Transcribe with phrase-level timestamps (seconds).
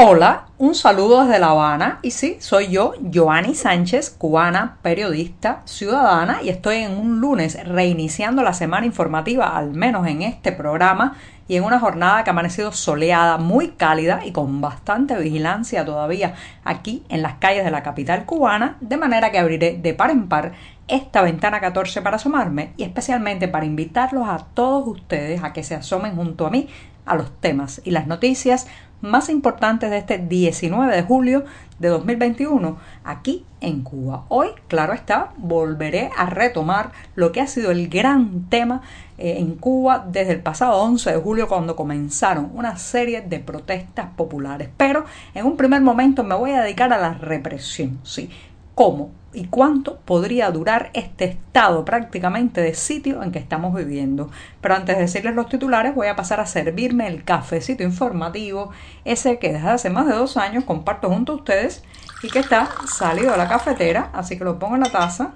[0.00, 1.98] Hola, un saludo desde La Habana.
[2.02, 6.38] Y sí, soy yo, Joanny Sánchez, cubana, periodista, ciudadana.
[6.40, 11.16] Y estoy en un lunes reiniciando la semana informativa, al menos en este programa
[11.48, 16.34] y en una jornada que ha amanecido soleada, muy cálida y con bastante vigilancia todavía
[16.62, 20.28] aquí en las calles de la capital cubana, de manera que abriré de par en
[20.28, 20.52] par
[20.86, 25.74] esta ventana 14 para asomarme y especialmente para invitarlos a todos ustedes a que se
[25.74, 26.68] asomen junto a mí
[27.04, 28.68] a los temas y las noticias
[29.00, 31.44] más importantes de este 19 de julio
[31.78, 34.24] de 2021 aquí en Cuba.
[34.28, 38.82] Hoy, claro está, volveré a retomar lo que ha sido el gran tema
[39.16, 44.06] eh, en Cuba desde el pasado 11 de julio cuando comenzaron una serie de protestas
[44.16, 44.68] populares.
[44.76, 48.30] Pero en un primer momento me voy a dedicar a la represión, sí,
[48.78, 54.30] cómo y cuánto podría durar este estado prácticamente de sitio en que estamos viviendo.
[54.60, 58.70] Pero antes de decirles los titulares voy a pasar a servirme el cafecito informativo,
[59.04, 61.82] ese que desde hace más de dos años comparto junto a ustedes
[62.22, 65.32] y que está salido de la cafetera, así que lo pongo en la taza,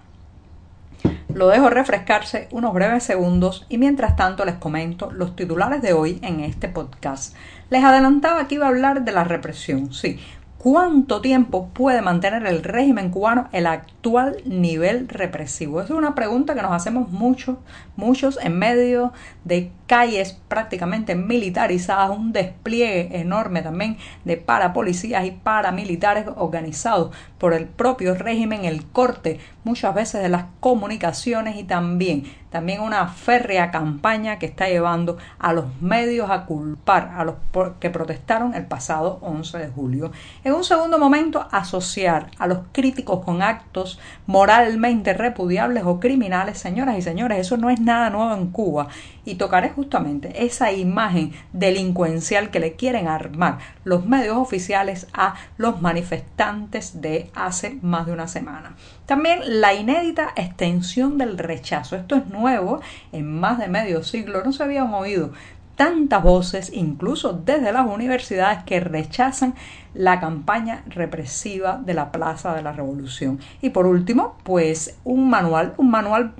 [1.35, 6.21] lo dejo refrescarse unos breves segundos y mientras tanto les comento los titulares de hoy
[6.23, 7.35] en este podcast.
[7.71, 10.21] Les adelantaba que iba a hablar de la represión, sí,
[10.63, 15.81] ¿Cuánto tiempo puede mantener el régimen cubano el actual nivel represivo?
[15.81, 17.57] Esa es una pregunta que nos hacemos muchos,
[17.97, 26.27] muchos en medio de calles prácticamente militarizadas, un despliegue enorme también de parapolicías y paramilitares
[26.37, 32.81] organizados por el propio régimen, el corte muchas veces de las comunicaciones y también, también
[32.81, 37.35] una férrea campaña que está llevando a los medios a culpar a los
[37.81, 40.13] que protestaron el pasado 11 de julio.
[40.53, 46.99] En un segundo momento, asociar a los críticos con actos moralmente repudiables o criminales, señoras
[46.99, 48.89] y señores, eso no es nada nuevo en Cuba
[49.25, 55.81] y tocaré justamente esa imagen delincuencial que le quieren armar los medios oficiales a los
[55.81, 58.77] manifestantes de hace más de una semana.
[59.07, 61.97] También la inédita extensión del rechazo.
[61.97, 65.33] Esto es nuevo, en más de medio siglo no se habían oído
[65.77, 69.55] tantas voces, incluso desde las universidades, que rechazan
[69.95, 73.41] la campaña represiva de la Plaza de la Revolución.
[73.61, 76.35] Y por último, pues un manual, un manual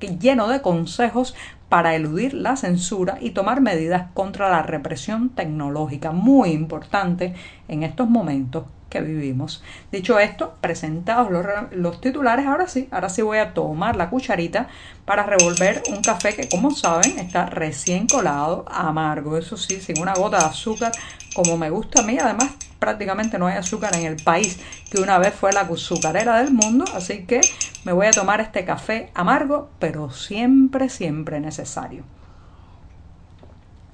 [0.00, 1.34] lleno de consejos
[1.68, 7.34] para eludir la censura y tomar medidas contra la represión tecnológica, muy importante
[7.68, 8.64] en estos momentos
[9.00, 9.62] vivimos.
[9.92, 11.30] Dicho esto, presentados
[11.72, 14.68] los, titulares, ahora sí, ahora sí voy a tomar la cucharita
[15.04, 20.14] para revolver un café que como saben está recién colado, amargo, eso sí, sin una
[20.14, 20.92] gota de azúcar,
[21.34, 24.58] como me gusta a mí, además prácticamente no hay azúcar en el país,
[24.90, 27.40] que una vez fue la azucarera del mundo, así que
[27.84, 32.04] me voy a tomar este café amargo, pero siempre, siempre necesario.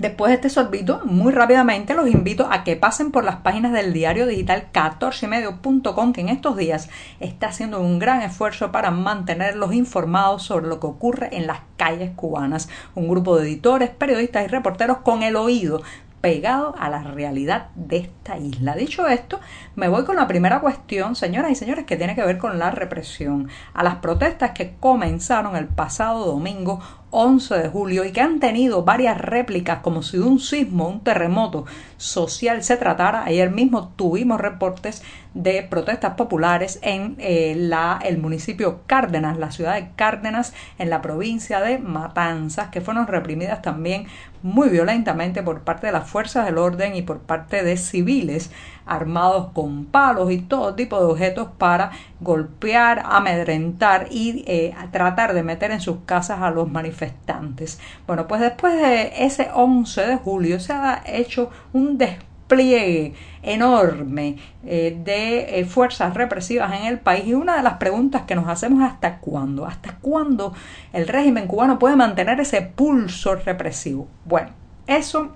[0.03, 3.93] Después de este sorbito, muy rápidamente los invito a que pasen por las páginas del
[3.93, 6.91] diario digital 14medio.com, que en estos días
[7.21, 12.11] está haciendo un gran esfuerzo para mantenerlos informados sobre lo que ocurre en las calles
[12.17, 12.69] cubanas.
[12.97, 15.83] Un grupo de editores, periodistas y reporteros con el oído
[16.21, 18.75] pegado a la realidad de esta isla.
[18.75, 19.39] Dicho esto,
[19.77, 22.73] me voy con la primera cuestión, señoras y señores, que tiene que ver con la
[22.73, 26.81] represión, a las protestas que comenzaron el pasado domingo
[27.13, 31.05] 11 de julio y que han tenido varias réplicas como si de un sismo, un
[31.05, 31.67] terremoto
[31.99, 33.25] social se tratara.
[33.25, 35.03] Ayer mismo tuvimos reportes
[35.35, 41.03] de protestas populares en eh, la, el municipio Cárdenas, la ciudad de Cárdenas, en la
[41.03, 44.07] provincia de Matanzas, que fueron reprimidas también
[44.43, 48.51] muy violentamente por parte de las fuerzas del orden y por parte de civiles
[48.87, 51.91] armados con palos y todo tipo de objetos para
[52.21, 57.81] golpear, amedrentar y eh, tratar de meter en sus casas a los manifestantes.
[58.07, 64.97] Bueno, pues después de ese 11 de julio se ha hecho un despliegue enorme eh,
[65.05, 68.83] de eh, fuerzas represivas en el país y una de las preguntas que nos hacemos
[68.83, 70.53] hasta cuándo, hasta cuándo
[70.93, 74.07] el régimen cubano puede mantener ese pulso represivo.
[74.25, 74.51] Bueno,
[74.87, 75.33] eso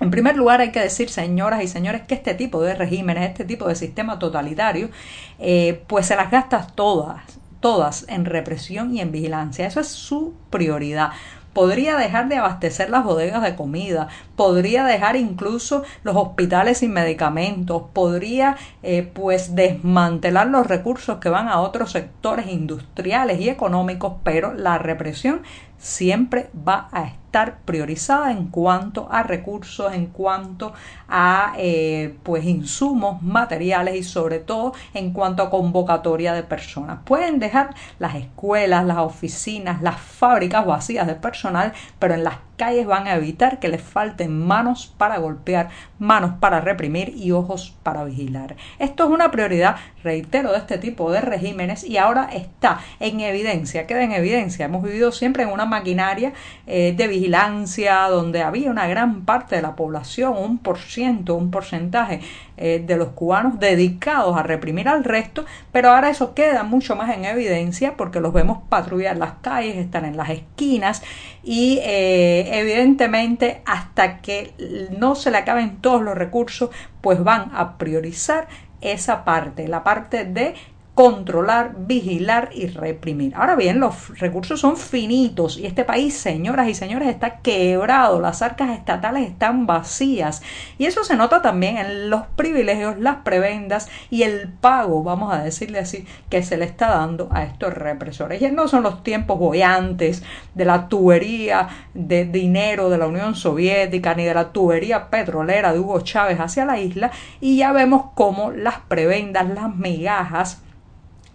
[0.00, 3.44] en primer lugar, hay que decir, señoras y señores, que este tipo de regímenes, este
[3.44, 4.90] tipo de sistema totalitario,
[5.38, 7.22] eh, pues se las gasta todas,
[7.60, 9.66] todas en represión y en vigilancia.
[9.66, 11.10] Eso es su prioridad.
[11.52, 14.06] podría dejar de abastecer las bodegas de comida,
[14.36, 21.48] podría dejar incluso los hospitales sin medicamentos, podría eh, pues desmantelar los recursos que van
[21.48, 25.42] a otros sectores industriales y económicos, pero la represión
[25.78, 30.72] siempre va a estar priorizada en cuanto a recursos, en cuanto
[31.08, 37.00] a eh, pues insumos materiales y sobre todo en cuanto a convocatoria de personas.
[37.04, 42.86] Pueden dejar las escuelas, las oficinas, las fábricas vacías de personal, pero en las calles
[42.86, 45.68] van a evitar que les falten manos para golpear,
[46.00, 48.56] manos para reprimir y ojos para vigilar.
[48.80, 53.86] Esto es una prioridad, reitero, de este tipo de regímenes y ahora está en evidencia,
[53.86, 54.66] queda en evidencia.
[54.66, 56.32] Hemos vivido siempre en una maquinaria
[56.66, 61.50] eh, de vigilancia donde había una gran parte de la población, un por ciento, un
[61.50, 62.20] porcentaje
[62.56, 67.14] eh, de los cubanos dedicados a reprimir al resto, pero ahora eso queda mucho más
[67.14, 71.02] en evidencia porque los vemos patrullar las calles, están en las esquinas
[71.42, 74.54] y eh, evidentemente hasta que
[74.98, 76.70] no se le acaben todos los recursos,
[77.00, 78.48] pues van a priorizar
[78.80, 80.54] esa parte, la parte de
[80.98, 83.32] controlar, vigilar y reprimir.
[83.36, 88.42] Ahora bien, los recursos son finitos y este país, señoras y señores, está quebrado, las
[88.42, 90.42] arcas estatales están vacías
[90.76, 95.44] y eso se nota también en los privilegios, las prebendas y el pago, vamos a
[95.44, 98.42] decirle así, que se le está dando a estos represores.
[98.42, 100.24] Y no son los tiempos boyantes
[100.56, 105.78] de la tubería de dinero de la Unión Soviética ni de la tubería petrolera de
[105.78, 110.64] Hugo Chávez hacia la isla y ya vemos cómo las prebendas, las migajas,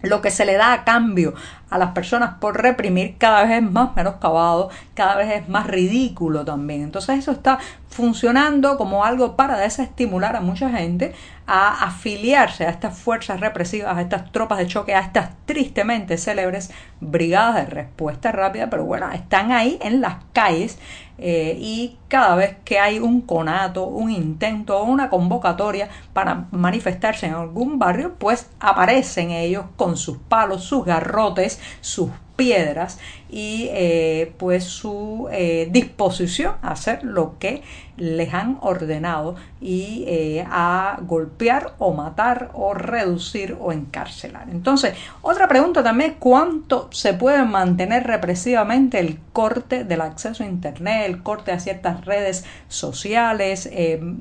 [0.04, 1.34] lo que se le da a cambio
[1.70, 6.44] a las personas por reprimir cada vez es más menoscabado, cada vez es más ridículo
[6.44, 6.82] también.
[6.82, 7.58] Entonces eso está
[7.88, 11.14] funcionando como algo para desestimular a mucha gente
[11.46, 16.70] a afiliarse a estas fuerzas represivas, a estas tropas de choque, a estas tristemente célebres
[17.00, 20.78] brigadas de respuesta rápida, pero bueno, están ahí en las calles
[21.18, 27.26] eh, y cada vez que hay un conato, un intento o una convocatoria para manifestarse
[27.26, 32.98] en algún barrio, pues aparecen ellos con sus palos, sus garrotes, sus piedras
[33.30, 37.62] y eh, pues su eh, disposición a hacer lo que
[37.96, 44.50] les han ordenado y eh, a golpear o matar o reducir o encarcelar.
[44.50, 51.06] Entonces, otra pregunta también, ¿cuánto se puede mantener represivamente el corte del acceso a Internet,
[51.06, 53.70] el corte a ciertas redes sociales,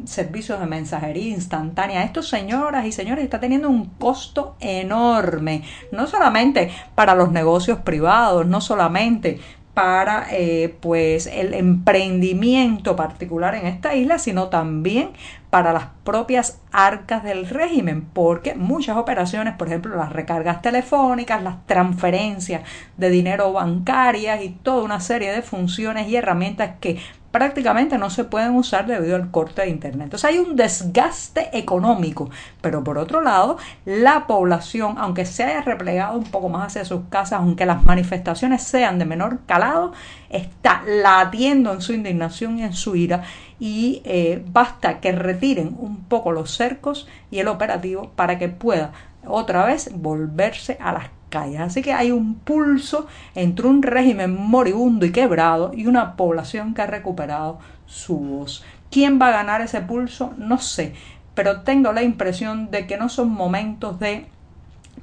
[0.06, 2.04] servicios de mensajería instantánea?
[2.04, 8.48] Esto, señoras y señores, está teniendo un costo enorme, no solamente para los negocios privados,
[8.48, 9.42] no solamente
[9.74, 15.10] para eh, pues el emprendimiento particular en esta isla, sino también
[15.50, 21.66] para las propias arcas del régimen, porque muchas operaciones, por ejemplo, las recargas telefónicas, las
[21.66, 22.62] transferencias
[22.98, 26.98] de dinero bancarias y toda una serie de funciones y herramientas que
[27.34, 30.04] prácticamente no se pueden usar debido al corte de Internet.
[30.04, 32.30] Entonces hay un desgaste económico,
[32.62, 37.06] pero por otro lado, la población, aunque se haya replegado un poco más hacia sus
[37.10, 39.94] casas, aunque las manifestaciones sean de menor calado,
[40.30, 43.24] está latiendo en su indignación y en su ira
[43.60, 48.92] y eh, basta que retiren un poco los cercos y el operativo para que pueda
[49.26, 55.12] otra vez volverse a las Así que hay un pulso entre un régimen moribundo y
[55.12, 58.64] quebrado y una población que ha recuperado su voz.
[58.92, 60.34] ¿Quién va a ganar ese pulso?
[60.38, 60.94] No sé,
[61.34, 64.28] pero tengo la impresión de que no son momentos de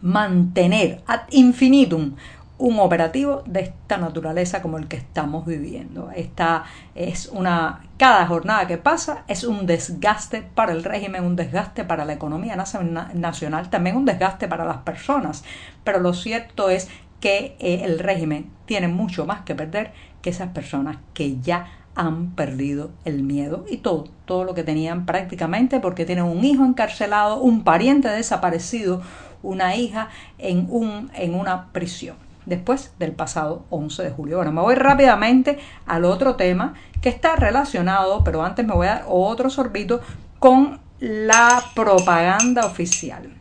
[0.02, 2.12] mantener ad infinitum
[2.60, 6.10] un operativo de esta naturaleza como el que estamos viviendo.
[6.14, 6.64] Esta
[6.94, 12.04] es una cada jornada que pasa es un desgaste para el régimen, un desgaste para
[12.04, 15.42] la economía nacional, también un desgaste para las personas.
[15.84, 16.88] Pero lo cierto es
[17.20, 22.32] que eh, el régimen tiene mucho más que perder que esas personas que ya han
[22.32, 27.40] perdido el miedo y todo, todo lo que tenían prácticamente porque tienen un hijo encarcelado,
[27.40, 29.00] un pariente desaparecido,
[29.42, 34.36] una hija en, un, en una prisión después del pasado 11 de julio.
[34.36, 38.94] Bueno, me voy rápidamente al otro tema que está relacionado, pero antes me voy a
[38.94, 40.00] dar otro sorbito
[40.38, 43.34] con la propaganda oficial.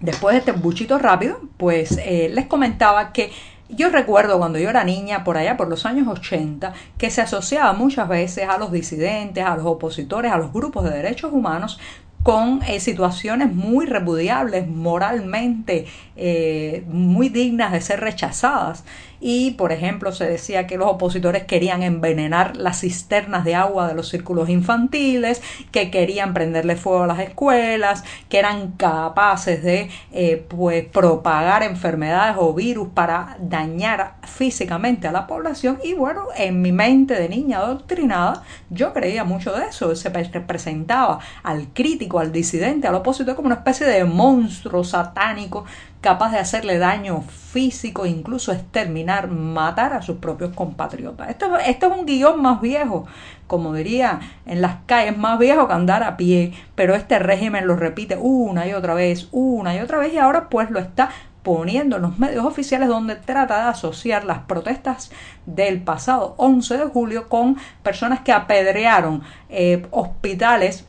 [0.00, 3.30] Después de este buchito rápido, pues eh, les comentaba que
[3.68, 7.72] yo recuerdo cuando yo era niña, por allá por los años 80, que se asociaba
[7.72, 11.80] muchas veces a los disidentes, a los opositores, a los grupos de derechos humanos
[12.22, 15.86] con eh, situaciones muy repudiables, moralmente
[16.16, 18.84] eh, muy dignas de ser rechazadas.
[19.24, 23.94] Y, por ejemplo, se decía que los opositores querían envenenar las cisternas de agua de
[23.94, 30.44] los círculos infantiles, que querían prenderle fuego a las escuelas, que eran capaces de eh,
[30.48, 35.78] pues propagar enfermedades o virus para dañar físicamente a la población.
[35.84, 41.20] Y bueno, en mi mente de niña adoctrinada yo creía mucho de eso, se presentaba
[41.44, 45.64] al crítico, al disidente, al opositor como una especie de monstruo satánico
[46.00, 51.30] capaz de hacerle daño físico, incluso exterminar, matar a sus propios compatriotas.
[51.30, 53.06] Esto, esto es un guion más viejo,
[53.46, 57.76] como diría en las calles, más viejo que andar a pie, pero este régimen lo
[57.76, 61.10] repite una y otra vez, una y otra vez, y ahora pues lo está
[61.42, 65.10] poniendo en los medios oficiales donde trata de asociar las protestas
[65.46, 70.86] del pasado 11 de julio con personas que apedrearon eh, hospitales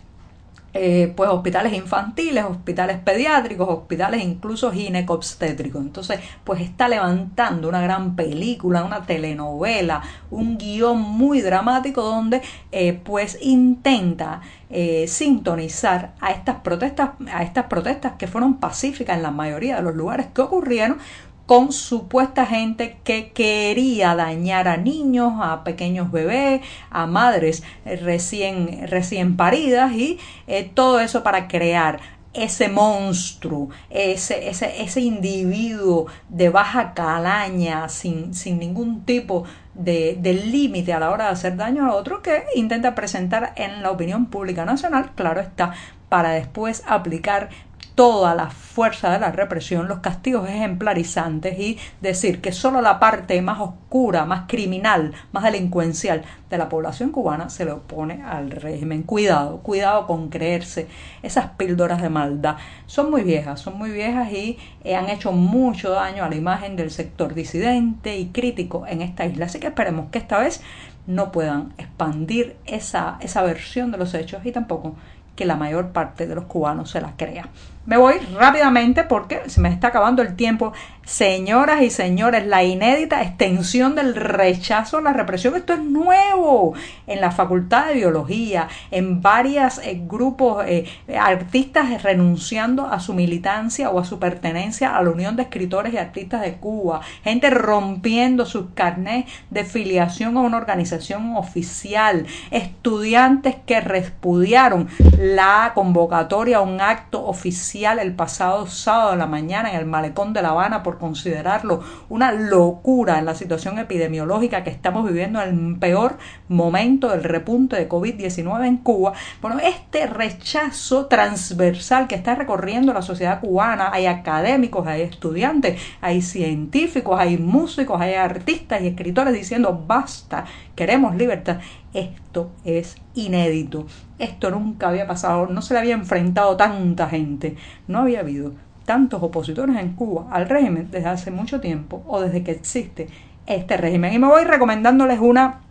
[0.74, 5.82] eh, pues hospitales infantiles, hospitales pediátricos, hospitales incluso ginecobstétricos.
[5.82, 10.02] Entonces, pues está levantando una gran película, una telenovela,
[10.32, 17.66] un guion muy dramático donde eh, pues intenta eh, sintonizar a estas protestas, a estas
[17.66, 20.98] protestas que fueron pacíficas en la mayoría de los lugares que ocurrieron
[21.46, 29.36] con supuesta gente que quería dañar a niños, a pequeños bebés, a madres recién, recién
[29.36, 32.00] paridas y eh, todo eso para crear
[32.34, 39.44] ese monstruo, ese, ese, ese individuo de baja calaña, sin, sin ningún tipo
[39.76, 43.84] de, de límite a la hora de hacer daño a otro que intenta presentar en
[43.84, 45.74] la opinión pública nacional, claro está,
[46.10, 47.50] para después aplicar
[47.96, 53.40] toda la fuerza de la represión, los castigos ejemplarizantes y decir que solo la parte
[53.42, 59.04] más oscura, más criminal, más delincuencial de la población cubana se le opone al régimen.
[59.04, 60.88] Cuidado, cuidado con creerse
[61.22, 62.58] esas píldoras de maldad.
[62.88, 66.76] Son muy viejas, son muy viejas y eh, han hecho mucho daño a la imagen
[66.76, 69.46] del sector disidente y crítico en esta isla.
[69.46, 70.62] Así que esperemos que esta vez
[71.06, 74.96] no puedan expandir esa, esa versión de los hechos y tampoco
[75.36, 77.50] que la mayor parte de los cubanos se la crea.
[77.86, 80.72] Me voy rápidamente porque se me está acabando el tiempo.
[81.04, 86.76] Señoras y señores, la inédita extensión del rechazo a la represión, esto es nuevo
[87.08, 90.88] en la Facultad de Biología, en varios eh, grupos, eh,
[91.20, 95.98] artistas renunciando a su militancia o a su pertenencia a la Unión de Escritores y
[95.98, 103.82] Artistas de Cuba, gente rompiendo sus carnés de filiación a una organización oficial, estudiantes que
[103.82, 104.88] repudiaron
[105.24, 110.34] la convocatoria a un acto oficial el pasado sábado en la mañana en el malecón
[110.34, 115.68] de La Habana por considerarlo una locura en la situación epidemiológica que estamos viviendo en
[115.70, 116.18] el peor
[116.54, 119.14] momento del repunte de COVID-19 en Cuba.
[119.42, 126.22] Bueno, este rechazo transversal que está recorriendo la sociedad cubana, hay académicos, hay estudiantes, hay
[126.22, 130.46] científicos, hay músicos, hay artistas y escritores diciendo basta,
[130.76, 131.60] queremos libertad
[131.94, 133.86] esto es inédito.
[134.18, 137.56] Esto nunca había pasado, no se le había enfrentado tanta gente.
[137.88, 138.54] No había habido
[138.86, 143.08] tantos opositores en Cuba al régimen desde hace mucho tiempo o desde que existe
[143.46, 144.14] este régimen.
[144.14, 145.62] Y me voy recomendándoles una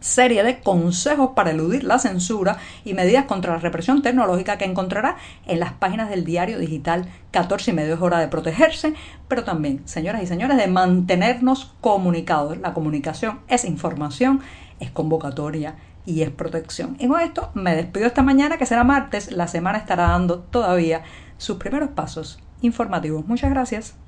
[0.00, 5.16] serie de consejos para eludir la censura y medidas contra la represión tecnológica que encontrará
[5.46, 8.94] en las páginas del diario digital 14 y medio es hora de protegerse,
[9.28, 12.58] pero también, señoras y señores, de mantenernos comunicados.
[12.58, 14.40] La comunicación es información
[14.80, 16.96] es convocatoria y es protección.
[16.98, 19.30] Y con esto me despido esta mañana, que será martes.
[19.30, 21.02] La semana estará dando todavía
[21.36, 23.26] sus primeros pasos informativos.
[23.26, 23.99] Muchas gracias.